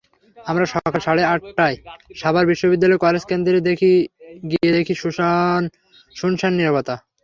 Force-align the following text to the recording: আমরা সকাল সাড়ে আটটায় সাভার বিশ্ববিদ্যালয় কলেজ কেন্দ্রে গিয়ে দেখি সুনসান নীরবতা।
আমরা 0.37 0.65
সকাল 0.73 0.99
সাড়ে 1.05 1.23
আটটায় 1.33 1.77
সাভার 2.15 2.45
বিশ্ববিদ্যালয় 2.51 3.01
কলেজ 3.05 3.23
কেন্দ্রে 3.29 3.59
গিয়ে 4.51 4.69
দেখি 4.77 4.93
সুনসান 6.15 6.51
নীরবতা। 6.57 6.95